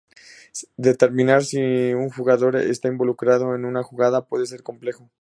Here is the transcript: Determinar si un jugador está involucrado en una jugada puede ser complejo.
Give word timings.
Determinar 0.77 1.43
si 1.43 1.59
un 1.93 2.09
jugador 2.09 2.55
está 2.55 2.87
involucrado 2.87 3.53
en 3.53 3.65
una 3.65 3.83
jugada 3.83 4.25
puede 4.25 4.47
ser 4.47 4.63
complejo. 4.63 5.07